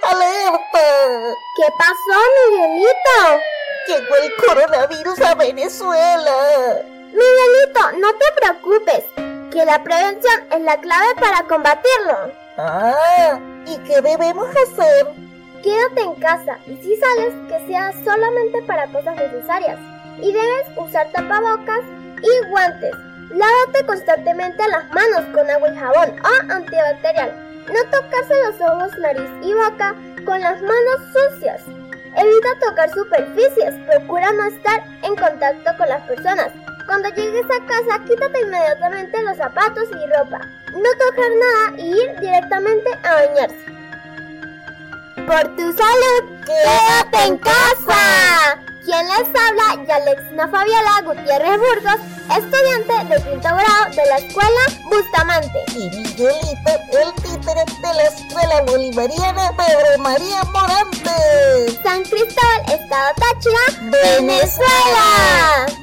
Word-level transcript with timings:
puerta. 0.00 1.34
¿Qué 1.56 1.64
pasó, 1.78 2.18
Miguelito? 2.50 3.42
Llegó 3.88 4.16
el 4.16 4.36
coronavirus 4.36 5.20
a 5.20 5.34
Venezuela. 5.34 6.82
Miguelito, 7.12 7.92
no 7.98 8.12
te 8.14 8.24
preocupes, 8.40 9.04
que 9.50 9.64
la 9.64 9.82
prevención 9.82 10.46
es 10.50 10.60
la 10.62 10.76
clave 10.78 11.14
para 11.20 11.42
combatirlo. 11.46 12.32
Ah, 12.56 13.38
¿y 13.66 13.76
qué 13.78 14.00
debemos 14.00 14.48
hacer? 14.48 15.08
Quédate 15.62 16.02
en 16.02 16.14
casa 16.16 16.58
y 16.66 16.76
si 16.76 16.96
sales, 16.96 17.34
que 17.48 17.66
sea 17.66 17.92
solamente 18.04 18.62
para 18.62 18.86
cosas 18.88 19.16
necesarias. 19.16 19.78
Y 20.18 20.32
debes 20.32 20.66
usar 20.76 21.10
tapabocas 21.12 21.80
y 22.22 22.48
guantes. 22.48 22.94
Lávate 23.30 23.86
constantemente 23.86 24.68
las 24.68 24.90
manos 24.90 25.22
con 25.32 25.48
agua 25.48 25.68
y 25.68 25.78
jabón 25.78 26.20
o 26.20 26.52
antibacterial. 26.52 27.51
No 27.68 27.84
tocarse 27.90 28.34
los 28.44 28.60
ojos, 28.60 28.98
nariz 28.98 29.30
y 29.42 29.54
boca 29.54 29.94
con 30.24 30.40
las 30.40 30.60
manos 30.60 31.00
sucias. 31.12 31.62
Evita 32.16 32.48
tocar 32.60 32.90
superficies, 32.90 33.74
procura 33.86 34.32
no 34.32 34.44
estar 34.44 34.84
en 35.02 35.16
contacto 35.16 35.70
con 35.78 35.88
las 35.88 36.02
personas. 36.02 36.48
Cuando 36.86 37.08
llegues 37.10 37.46
a 37.46 37.64
casa, 37.66 38.04
quítate 38.06 38.42
inmediatamente 38.42 39.22
los 39.22 39.36
zapatos 39.36 39.84
y 39.90 40.18
ropa. 40.18 40.40
No 40.72 40.90
tocar 40.98 41.30
nada 41.40 41.78
y 41.78 41.92
ir 41.92 42.20
directamente 42.20 42.90
a 43.02 43.14
bañarse. 43.14 43.72
Por 45.26 45.56
tu 45.56 45.72
salud, 45.72 46.44
quédate 46.44 47.28
en 47.28 47.38
casa. 47.38 48.58
¿Quién 48.84 49.06
les 49.06 49.28
habla? 49.28 49.84
Yalexna 49.86 50.48
Fabiola 50.48 51.02
Gutiérrez 51.04 51.58
Burgos, 51.58 52.00
estudiante 52.36 53.14
de 53.14 53.22
quinto 53.22 53.48
grado 53.48 53.90
de 53.90 54.06
la 54.06 54.16
escuela 54.16 54.60
Bustamante. 54.90 55.64
Y 55.76 55.88
la 58.52 58.62
bolivariana 58.62 59.52
Pedro 59.56 60.02
María 60.02 60.42
Morante. 60.52 61.80
San 61.82 62.02
Cristóbal, 62.02 62.60
Estado 62.68 63.12
Táchira, 63.16 63.90
Venezuela. 63.90 65.81